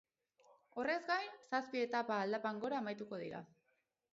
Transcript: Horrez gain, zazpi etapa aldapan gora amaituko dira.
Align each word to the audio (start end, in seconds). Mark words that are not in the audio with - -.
Horrez 0.83 0.95
gain, 1.09 1.27
zazpi 1.49 1.81
etapa 1.89 2.17
aldapan 2.25 2.63
gora 2.65 2.81
amaituko 2.85 3.21
dira. 3.27 3.47